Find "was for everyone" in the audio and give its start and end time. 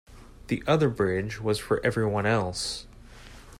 1.41-2.25